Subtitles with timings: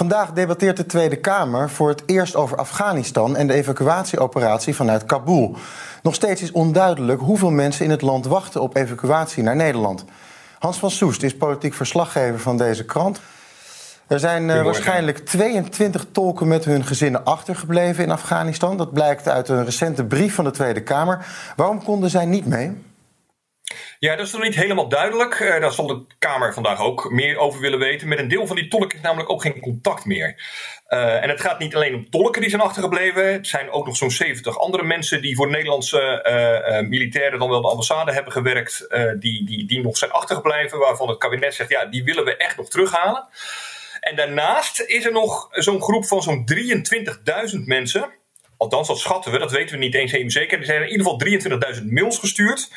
[0.00, 5.56] Vandaag debatteert de Tweede Kamer voor het eerst over Afghanistan en de evacuatieoperatie vanuit Kabul.
[6.02, 10.04] Nog steeds is onduidelijk hoeveel mensen in het land wachten op evacuatie naar Nederland.
[10.58, 13.20] Hans van Soest is politiek verslaggever van deze krant.
[14.06, 18.76] Er zijn uh, waarschijnlijk 22 tolken met hun gezinnen achtergebleven in Afghanistan.
[18.76, 21.26] Dat blijkt uit een recente brief van de Tweede Kamer.
[21.56, 22.76] Waarom konden zij niet mee?
[24.00, 25.40] Ja, dat is nog niet helemaal duidelijk.
[25.40, 28.08] Uh, daar zal de Kamer vandaag ook meer over willen weten.
[28.08, 30.42] Met een deel van die tolken is namelijk ook geen contact meer.
[30.88, 33.32] Uh, en het gaat niet alleen om tolken die zijn achtergebleven.
[33.32, 36.26] Het zijn ook nog zo'n 70 andere mensen die voor Nederlandse
[36.82, 38.86] uh, militairen, dan wel de ambassade, hebben gewerkt.
[39.18, 40.78] die, die, die nog zijn achtergebleven.
[40.78, 43.28] Waarvan het kabinet zegt: ja, die willen we echt nog terughalen.
[44.00, 46.48] En daarnaast is er nog zo'n groep van zo'n
[47.54, 48.10] 23.000 mensen.
[48.60, 50.58] Althans, dat schatten we, dat weten we niet eens even zeker.
[50.58, 52.68] Er zijn in ieder geval 23.000 mails gestuurd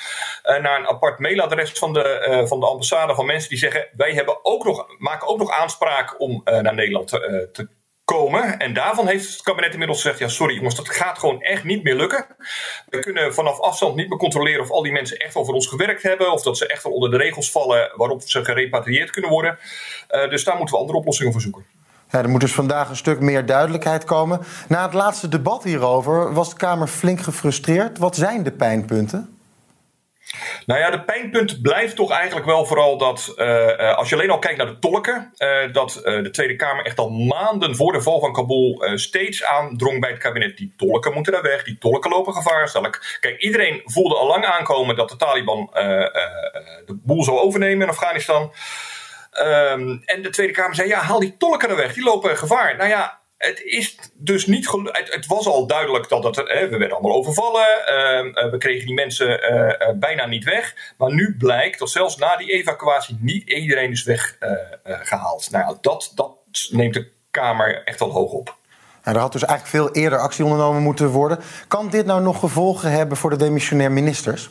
[0.45, 3.87] uh, naar een apart mailadres van de, uh, van de ambassade van mensen die zeggen:
[3.95, 7.67] wij hebben ook nog, maken ook nog aanspraak om uh, naar Nederland te, te
[8.03, 8.59] komen.
[8.59, 11.83] En daarvan heeft het kabinet inmiddels gezegd: ja, sorry jongens, dat gaat gewoon echt niet
[11.83, 12.25] meer lukken.
[12.89, 15.67] We kunnen vanaf afstand niet meer controleren of al die mensen echt wel voor ons
[15.67, 19.31] gewerkt hebben, of dat ze echt wel onder de regels vallen waarop ze gerepatrieerd kunnen
[19.31, 19.59] worden.
[20.29, 21.72] Dus daar moeten we andere oplossingen voor zoeken.
[22.21, 24.39] Er moet dus vandaag een stuk meer duidelijkheid komen.
[24.67, 27.97] Na het laatste debat hierover was de Kamer flink gefrustreerd.
[27.97, 29.37] Wat zijn de pijnpunten?
[30.65, 34.39] Nou ja, de pijnpunt blijft toch eigenlijk wel vooral dat, uh, als je alleen al
[34.39, 38.19] kijkt naar de tolken, uh, dat de Tweede Kamer echt al maanden voor de val
[38.19, 40.57] van Kabul steeds aandrong bij het kabinet.
[40.57, 43.17] Die tolken moeten daar weg, die tolken lopen gevaarlijk.
[43.19, 45.69] Kijk, iedereen voelde al lang aankomen dat de Taliban
[46.85, 48.51] de boel zou overnemen in Afghanistan.
[49.39, 52.77] Um, en de Tweede Kamer zei: ja, haal die tolken er weg, die lopen gevaar.
[52.77, 56.77] Nou ja, het is dus niet het, het, was al duidelijk dat het, hè, we
[56.77, 57.67] werden allemaal overvallen.
[58.41, 60.93] Uh, we kregen die mensen uh, uh, bijna niet weg.
[60.97, 65.51] Maar nu blijkt dat zelfs na die evacuatie niet iedereen is weggehaald.
[65.51, 66.31] nou ja, dat, dat
[66.69, 68.55] neemt de Kamer echt wel hoog op.
[69.03, 71.39] Nou, er had dus eigenlijk veel eerder actie ondernomen moeten worden.
[71.67, 74.49] Kan dit nou nog gevolgen hebben voor de demissionair ministers?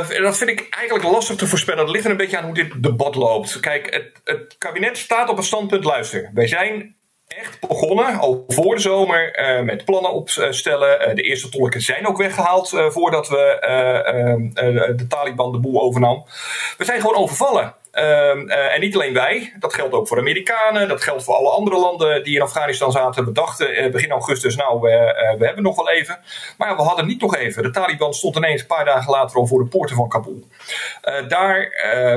[0.00, 1.84] Uh, dat vind ik eigenlijk lastig te voorspellen.
[1.84, 3.60] Dat ligt er een beetje aan hoe dit debat loopt.
[3.60, 5.84] Kijk, het, het kabinet staat op een standpunt.
[5.84, 11.08] Luister, wij zijn echt begonnen, al voor de zomer, uh, met plannen opstellen.
[11.08, 13.58] Uh, de eerste tolken zijn ook weggehaald voordat we
[14.96, 16.24] de Taliban de boel overnam.
[16.76, 17.74] We zijn gewoon overvallen.
[17.98, 21.50] Um, uh, en niet alleen wij, dat geldt ook voor Amerikanen, dat geldt voor alle
[21.50, 23.24] andere landen die in Afghanistan zaten.
[23.24, 26.18] We dachten uh, begin augustus, nou, we, uh, we hebben nog wel even.
[26.56, 27.62] Maar we hadden niet nog even.
[27.62, 30.48] De Taliban stond ineens een paar dagen later al voor de poorten van Kabul.
[31.28, 31.72] daar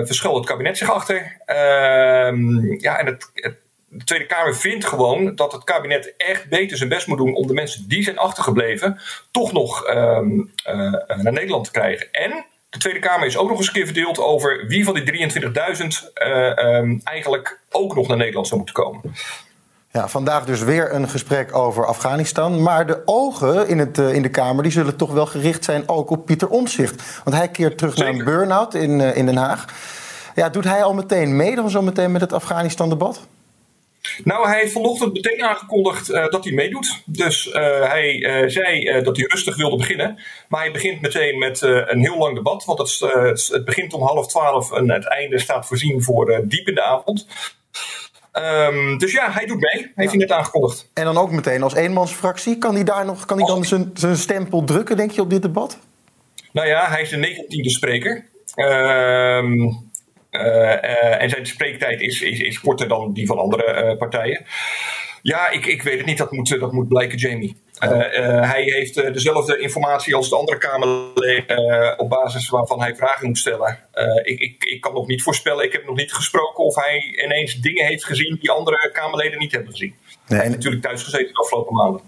[0.05, 1.37] verschuilt het kabinet zich achter.
[1.45, 3.31] Ehm, ja, en het,
[3.93, 7.47] de Tweede Kamer vindt gewoon dat het kabinet echt beter zijn best moet doen om
[7.47, 8.99] de mensen die zijn achtergebleven
[9.31, 9.93] toch nog uh,
[11.05, 12.07] naar Nederland te krijgen.
[12.11, 15.31] En de Tweede Kamer is ook nog eens een keer verdeeld over wie van die
[15.31, 15.43] 23.000
[16.27, 19.01] uh, um, eigenlijk ook nog naar Nederland zou moeten komen.
[19.91, 22.61] Ja, vandaag dus weer een gesprek over Afghanistan.
[22.61, 25.89] Maar de ogen in, het, uh, in de Kamer die zullen toch wel gericht zijn
[25.89, 27.21] ook op Pieter Omtzigt.
[27.23, 28.11] Want hij keert terug Zeker.
[28.11, 29.65] naar een burn-out in, uh, in Den Haag.
[30.35, 33.27] Ja, doet hij al meteen mee dan zo meteen met het Afghanistan-debat?
[34.23, 37.01] Nou, hij heeft vanochtend meteen aangekondigd uh, dat hij meedoet.
[37.05, 37.53] Dus uh,
[37.89, 40.19] hij uh, zei dat hij rustig wilde beginnen.
[40.47, 42.65] Maar hij begint meteen met een heel lang debat.
[42.65, 42.99] Want het,
[43.47, 47.27] het, begint om half twaalf en het einde staat voorzien voor diep in de avond.
[48.33, 49.81] Um, dus ja, hij doet mee.
[49.81, 50.07] Heeft ja.
[50.07, 50.89] hij net aangekondigd.
[50.93, 52.57] En dan ook meteen als eenmansfractie.
[52.57, 55.41] Kan hij daar nog kan hij dan zijn, zijn stempel drukken, denk je, op dit
[55.41, 55.77] debat?
[56.51, 58.29] Nou ja, hij is de negentiende spreker.
[58.55, 59.69] Ehm
[60.31, 64.45] en zijn spreektijd is, is, is korter dan die van andere uh, partijen.
[65.21, 66.17] Ja, ik, ik weet het niet.
[66.17, 67.55] Dat moet, dat moet blijken, Jamie.
[67.79, 73.79] hij heeft dezelfde informatie als de andere Kamerleden op basis waarvan hij vragen moet stellen.
[74.23, 75.65] ik, ik, ik kan nog niet voorspellen.
[75.65, 79.51] Ik heb nog niet gesproken of hij ineens dingen heeft gezien die andere Kamerleden niet
[79.51, 79.95] hebben gezien.
[79.99, 80.17] Nee.
[80.27, 82.01] Hij heeft natuurlijk thuis gezeten de afgelopen maanden.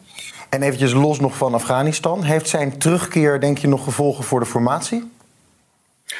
[0.53, 2.23] En eventjes los nog van Afghanistan.
[2.23, 5.11] Heeft zijn terugkeer, denk je, nog gevolgen voor de formatie?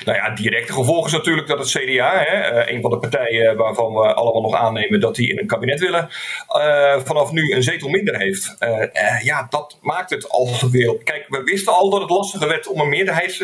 [0.06, 3.94] Nou ja, directe gevolg is natuurlijk dat het CDA, hè, een van de partijen waarvan
[3.94, 6.10] we allemaal nog aannemen dat die in een kabinet willen,
[6.58, 8.56] uh, vanaf nu een zetel minder heeft.
[8.60, 10.98] Uh, ja, dat maakt het alweer.
[11.04, 13.44] Kijk, we wisten al dat het lastiger werd om een meerderheids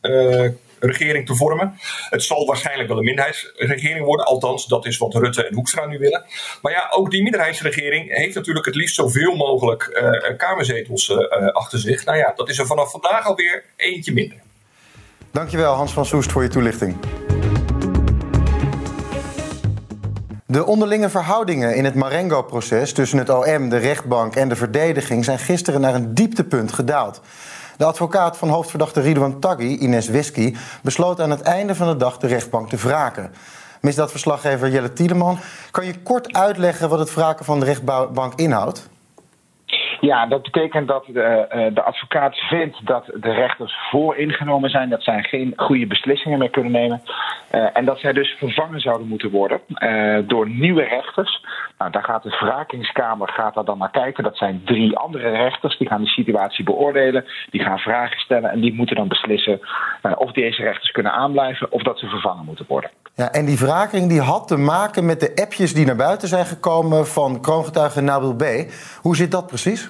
[0.00, 1.78] minderheidsregering te vormen.
[2.10, 5.98] Het zal waarschijnlijk wel een minderheidsregering worden, althans, dat is wat Rutte en Hoekstra nu
[5.98, 6.24] willen.
[6.62, 10.00] Maar ja, ook die minderheidsregering heeft natuurlijk het liefst zoveel mogelijk
[10.36, 11.18] kamerzetels
[11.52, 12.04] achter zich.
[12.04, 14.46] Nou ja, dat is er vanaf vandaag alweer eentje minder.
[15.38, 16.96] Dankjewel Hans van Soest voor je toelichting.
[20.46, 25.38] De onderlinge verhoudingen in het Marengo-proces tussen het OM, de rechtbank en de verdediging zijn
[25.38, 27.20] gisteren naar een dieptepunt gedaald.
[27.76, 32.18] De advocaat van hoofdverdachte Ridwan Taghi, Ines Whisky, besloot aan het einde van de dag
[32.18, 33.30] de rechtbank te wraken.
[33.80, 35.38] Misdaadverslaggever Jelle Tiedeman,
[35.70, 38.88] kan je kort uitleggen wat het wraken van de rechtbank inhoudt?
[40.00, 45.02] Ja, dat betekent dat de, eh, de advocaat vindt dat de rechters vooringenomen zijn, dat
[45.02, 47.02] zij geen goede beslissingen meer kunnen nemen.
[47.54, 49.60] Uh, en dat zij dus vervangen zouden moeten worden
[50.26, 51.44] door nieuwe rechters.
[51.78, 54.24] Nou, daar gaat de wrakingskamer gaat daar dan naar kijken.
[54.24, 55.78] Dat zijn drie andere rechters.
[55.78, 57.24] Die gaan de situatie beoordelen.
[57.50, 58.50] Die gaan vragen stellen.
[58.50, 59.60] En die moeten dan beslissen
[60.16, 62.90] of deze rechters kunnen aanblijven of dat ze vervangen moeten worden.
[63.14, 66.46] Ja, en die wraking die had te maken met de appjes die naar buiten zijn
[66.46, 68.44] gekomen van kroongetuige Nabil B.
[69.00, 69.87] Hoe zit dat precies?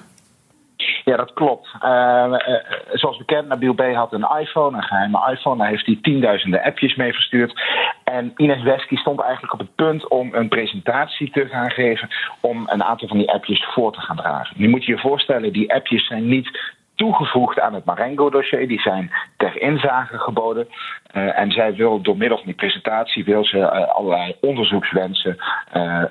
[1.05, 1.67] Ja, dat klopt.
[1.83, 2.55] Uh, uh,
[2.93, 3.81] zoals bekend, Nabil B.
[3.93, 5.57] had een iPhone, een geheime iPhone.
[5.57, 7.61] Daar heeft hij tienduizenden appjes mee verstuurd.
[8.03, 12.09] En Ines Wesky stond eigenlijk op het punt om een presentatie te gaan geven...
[12.39, 14.55] om een aantal van die appjes voor te gaan dragen.
[14.59, 18.67] Nu moet je je voorstellen, die appjes zijn niet toegevoegd aan het Marengo-dossier.
[18.67, 20.67] Die zijn ter inzage geboden.
[21.13, 25.37] Uh, en zij wil door middel van die presentatie wil ze uh, allerlei onderzoekswensen
[25.75, 26.03] uh,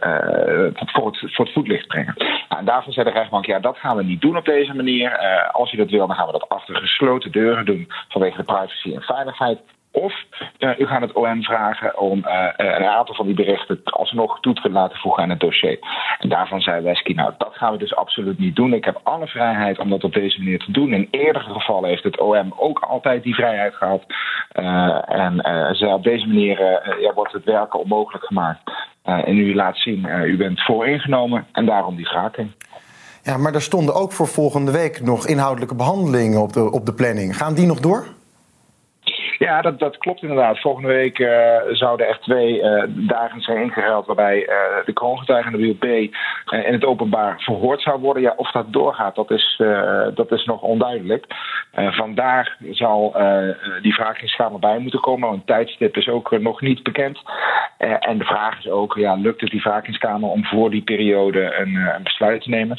[0.72, 2.14] voor, het, voor het voetlicht brengen.
[2.48, 5.18] Nou, en daarvoor zei de rechtbank, ja, dat gaan we niet doen op deze manier.
[5.52, 8.94] als je dat wil, dan gaan we dat achter gesloten deuren doen vanwege de privacy
[8.94, 9.58] en veiligheid.
[9.90, 10.14] Of
[10.78, 14.70] u gaat het OM vragen om uh, een aantal van die berichten alsnog toe te
[14.70, 15.78] laten voegen aan het dossier.
[16.18, 18.72] En daarvan zei Wesky, nou dat gaan we dus absoluut niet doen.
[18.72, 20.92] Ik heb alle vrijheid om dat op deze manier te doen.
[20.92, 24.02] In eerdere gevallen heeft het OM ook altijd die vrijheid gehad.
[24.52, 26.60] Uh, en op deze manier
[27.00, 28.60] ja, wordt het werken onmogelijk gemaakt.
[29.02, 32.50] en u laat zien, u bent vooringenomen en daarom die wraking.
[33.22, 36.94] Ja, maar er stonden ook voor volgende week nog inhoudelijke behandelingen op de, op de
[36.94, 37.36] planning.
[37.36, 38.06] Gaan die nog door?
[39.38, 40.60] Ja, dat, dat klopt inderdaad.
[40.60, 44.54] Volgende week uh, zouden er twee uh, dagen zijn ingeruild waarbij uh,
[44.84, 45.84] de kroongetuige de WLB
[46.64, 48.22] in het openbaar verhoord zou worden.
[48.22, 49.62] Ja, of dat doorgaat, dat is,
[50.14, 51.24] dat is nog onduidelijk.
[51.74, 53.16] vandaag zal
[53.82, 55.32] die vragingskamer bij moeten komen.
[55.32, 57.22] Een tijdstip is ook nog niet bekend.
[57.78, 61.74] en de vraag is ook, ja, lukt het die vragingskamer om voor die periode een,
[61.74, 62.78] een besluit te nemen?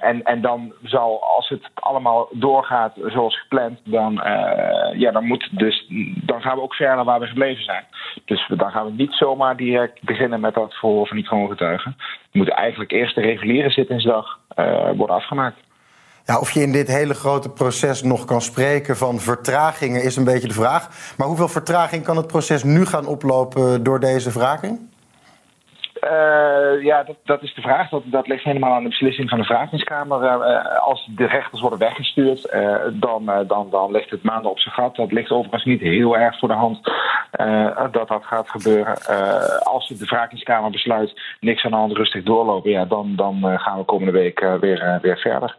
[0.00, 5.48] En, en dan zal, als het allemaal doorgaat zoals gepland, dan, uh, ja, dan, moet
[5.64, 5.86] dus,
[6.24, 7.84] dan gaan we ook verder waar we gebleven zijn.
[8.24, 11.94] Dus dan gaan we niet zomaar direct beginnen met dat verhoor van die kroongetuigen.
[11.98, 15.56] We moeten eigenlijk eerst de reguliere zittingsdag uh, worden afgemaakt.
[16.24, 20.24] Ja, of je in dit hele grote proces nog kan spreken van vertragingen is een
[20.24, 21.14] beetje de vraag.
[21.16, 24.91] Maar hoeveel vertraging kan het proces nu gaan oplopen door deze vraging?
[26.04, 27.88] Uh, ja, dat, dat, is de vraag.
[27.88, 30.22] Dat, dat ligt helemaal aan de beslissing van de vragingskamer.
[30.22, 34.74] Uh, als de rechters worden weggestuurd, uh, dan, dan, dan ligt het maanden op zijn
[34.74, 34.96] gat.
[34.96, 36.80] Dat ligt overigens niet heel erg voor de hand
[37.92, 38.96] dat dat gaat gebeuren.
[39.62, 43.84] als de vragingskamer besluit niks aan de hand rustig doorlopen, ja, dan, dan gaan we
[43.84, 45.56] komende week weer, weer verder.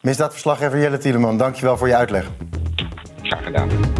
[0.00, 2.30] Misdaadverslaggever Jelle Tieleman, dankjewel voor je uitleg.
[3.22, 3.99] Graag gedaan.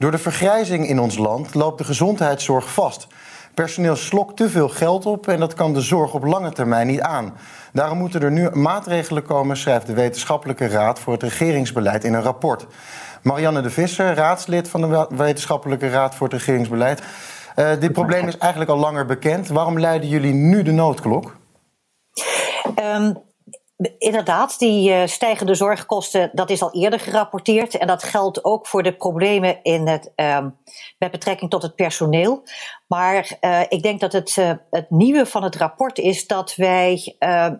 [0.00, 3.06] Door de vergrijzing in ons land loopt de gezondheidszorg vast.
[3.54, 7.00] Personeel slokt te veel geld op en dat kan de zorg op lange termijn niet
[7.00, 7.34] aan.
[7.72, 12.22] Daarom moeten er nu maatregelen komen, schrijft de Wetenschappelijke Raad voor het Regeringsbeleid in een
[12.22, 12.66] rapport.
[13.22, 17.02] Marianne de Visser, raadslid van de Wetenschappelijke Raad voor het Regeringsbeleid.
[17.56, 19.48] Uh, dit probleem is eigenlijk al langer bekend.
[19.48, 21.36] Waarom leiden jullie nu de noodklok?
[22.78, 23.16] Um,
[23.98, 27.78] Inderdaad, die uh, stijgende zorgkosten, dat is al eerder gerapporteerd.
[27.78, 30.46] En dat geldt ook voor de problemen in het, uh,
[30.98, 32.42] met betrekking tot het personeel.
[32.90, 37.16] Maar uh, ik denk dat het, uh, het nieuwe van het rapport is dat wij
[37.18, 37.50] uh,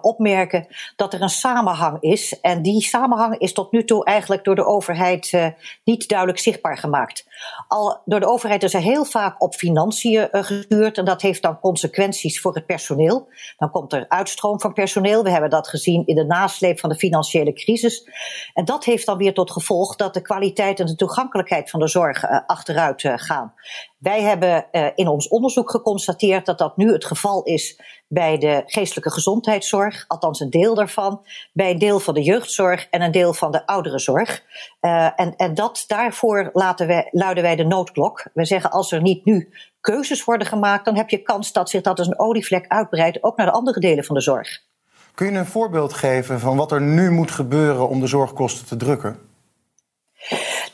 [0.00, 0.66] opmerken
[0.96, 2.40] dat er een samenhang is.
[2.40, 5.52] En die samenhang is tot nu toe eigenlijk door de overheid
[5.84, 7.26] niet duidelijk zichtbaar gemaakt.
[7.68, 11.60] Al door de overheid is er heel vaak op financiën gestuurd en dat heeft dan
[11.60, 13.28] consequenties voor het personeel.
[13.56, 15.22] Dan komt er uitstroom van personeel.
[15.22, 18.08] We hebben dat gezien in de nasleep van de financiële crisis.
[18.54, 21.88] En dat heeft dan weer tot gevolg dat de kwaliteit en de toegankelijkheid van de
[21.88, 23.54] zorg achteruit gaan.
[23.98, 29.10] Wij hebben in ons onderzoek geconstateerd dat dat nu het geval is bij de geestelijke
[29.10, 33.52] gezondheidszorg, althans een deel daarvan, bij een deel van de jeugdzorg en een deel van
[33.52, 34.42] de ouderenzorg.
[34.80, 38.24] Uh, en, en dat, daarvoor laten wij, luiden wij de noodklok.
[38.34, 41.82] We zeggen als er niet nu keuzes worden gemaakt, dan heb je kans dat zich
[41.82, 44.66] dat als een olievlek uitbreidt, ook naar de andere delen van de zorg.
[45.14, 48.76] Kun je een voorbeeld geven van wat er nu moet gebeuren om de zorgkosten te
[48.76, 49.27] drukken?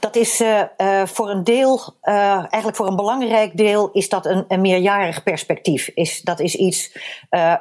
[0.05, 4.27] Dat is uh, uh, voor een deel, uh, eigenlijk voor een belangrijk deel, is dat
[4.27, 5.91] een, een meerjarig perspectief.
[5.95, 6.99] Is, dat is iets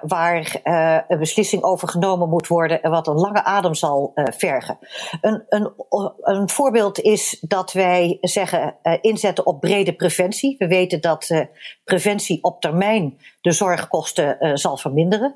[0.01, 0.61] waar
[1.07, 4.77] een beslissing over genomen moet worden en wat een lange adem zal vergen.
[5.21, 5.73] Een, een,
[6.21, 10.55] een voorbeeld is dat wij zeggen inzetten op brede preventie.
[10.57, 11.47] We weten dat
[11.83, 15.35] preventie op termijn de zorgkosten zal verminderen.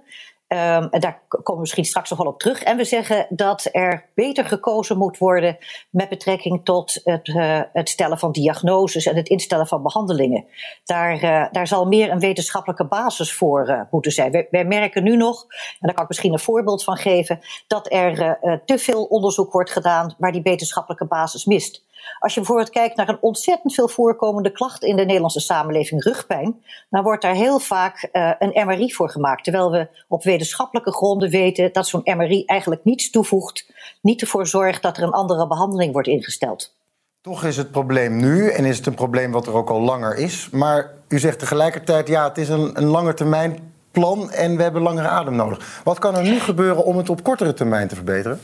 [0.50, 0.58] Um,
[0.90, 2.64] en daar komen we misschien straks nog wel op terug.
[2.64, 5.58] En we zeggen dat er beter gekozen moet worden
[5.90, 10.46] met betrekking tot het, uh, het stellen van diagnoses en het instellen van behandelingen.
[10.86, 14.32] Daar, uh, daar zal meer een wetenschappelijke basis voor uh, moeten zijn.
[14.32, 17.92] Wij, wij, merken nu nog, en daar kan ik misschien een voorbeeld van geven, dat
[17.92, 21.86] er te veel onderzoek wordt gedaan waar die wetenschappelijke basis mist.
[22.20, 26.64] Als je bijvoorbeeld kijkt naar een ontzettend veel voorkomende klacht in de Nederlandse samenleving, rugpijn,
[26.90, 29.44] dan wordt daar heel vaak uh, een MRI voor gemaakt.
[29.44, 33.72] Terwijl we op wetenschappelijke gronden weten dat zo'n MRI eigenlijk niets toevoegt,
[34.02, 36.76] niet ervoor zorgt dat er een andere behandeling wordt ingesteld.
[37.22, 40.18] Toch is het probleem nu, en is het een probleem wat er ook al langer
[40.18, 40.50] is.
[40.52, 44.82] Maar u zegt tegelijkertijd, ja, het is een, een lange termijn plan en we hebben
[44.82, 45.82] langere adem nodig.
[45.84, 48.40] Wat kan er nu gebeuren om het op kortere termijn te verbeteren?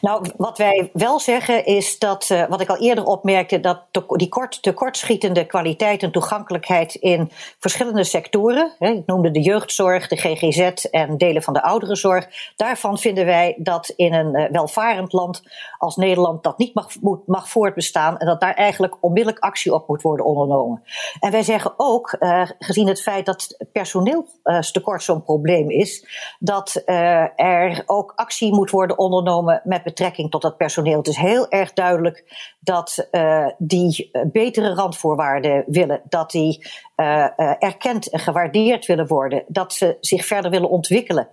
[0.00, 3.82] Nou, wat wij wel zeggen is dat, uh, wat ik al eerder opmerkte, dat
[4.16, 10.16] die kort, tekortschietende kwaliteit en toegankelijkheid in verschillende sectoren, hè, ik noemde de jeugdzorg, de
[10.16, 15.42] GGZ en delen van de ouderenzorg, daarvan vinden wij dat in een uh, welvarend land
[15.78, 19.88] als Nederland dat niet mag, moet, mag voortbestaan en dat daar eigenlijk onmiddellijk actie op
[19.88, 20.82] moet worden ondernomen.
[21.20, 26.06] En wij zeggen ook, uh, gezien het feit dat personeelstekort zo'n probleem is,
[26.38, 30.96] dat er ook actie moet worden ondernomen met betrekking tot dat personeel.
[30.96, 32.24] Het is heel erg duidelijk
[32.60, 39.44] dat uh, die eh, betere randvoorwaarden willen, dat die uh, erkend en gewaardeerd willen worden,
[39.46, 41.28] dat ze zich verder willen ontwikkelen,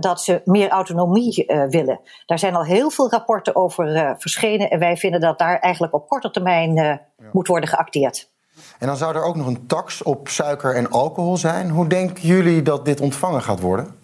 [0.00, 2.00] dat ze meer autonomie willen.
[2.26, 6.08] Daar zijn al heel veel rapporten over verschenen en wij vinden dat daar eigenlijk op
[6.08, 7.00] korte termijn ja.
[7.32, 8.30] moet worden geacteerd.
[8.78, 11.70] En dan zou er ook nog een tax op suiker en alcohol zijn.
[11.70, 14.00] Hoe denken jullie dat dit ontvangen gaat worden?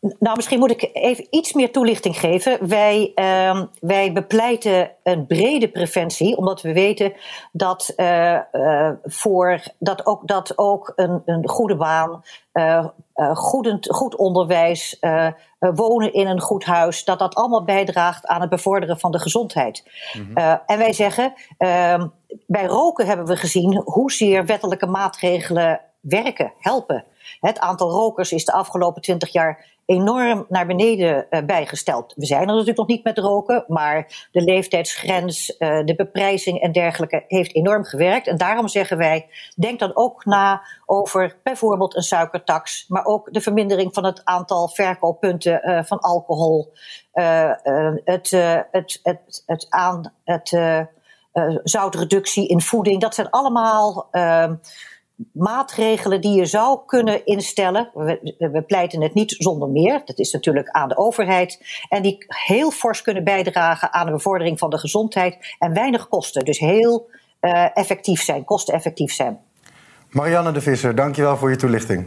[0.00, 2.68] Nou, misschien moet ik even iets meer toelichting geven.
[2.68, 7.12] Wij, uh, wij bepleiten een brede preventie, omdat we weten
[7.52, 12.86] dat, uh, uh, voor, dat ook, dat ook een, een goede baan, uh,
[13.34, 14.98] goed, goed onderwijs,
[15.58, 19.90] wonen in een goed huis, dat dat allemaal bijdraagt aan het bevorderen van de gezondheid.
[20.12, 20.60] Mm -hmm.
[20.66, 22.06] en wij zeggen, ehm,
[22.46, 27.04] bij roken hebben we gezien hoezeer wettelijke maatregelen werken, helpen.
[27.40, 32.14] Het aantal rokers is de afgelopen twintig jaar enorm naar beneden uh, bijgesteld.
[32.16, 36.72] We zijn er natuurlijk nog niet met roken, maar de leeftijdsgrens, uh, de beprijzing en
[36.72, 38.26] dergelijke heeft enorm gewerkt.
[38.26, 43.40] En daarom zeggen wij, denk dan ook na over bijvoorbeeld een suikertax, maar ook de
[43.40, 46.72] vermindering van het aantal verkooppunten uh, van alcohol,
[47.12, 48.30] het,
[48.70, 50.56] het, het, het, aan, het
[51.62, 53.00] zoutreductie in voeding.
[53.00, 54.54] Dat zijn allemaal ehm,
[55.32, 57.90] maatregelen die je zou kunnen instellen.
[58.38, 60.02] We, pleiten het niet zonder meer.
[60.04, 61.82] Dat is natuurlijk aan de overheid.
[61.88, 65.56] En die heel fors kunnen bijdragen aan de bevordering van de gezondheid.
[65.58, 66.44] En weinig kosten.
[66.44, 67.10] Dus heel
[67.40, 69.38] uh, effectief zijn, kosteneffectief zijn.
[70.10, 72.06] Marianne de Visser, dankjewel voor je toelichting.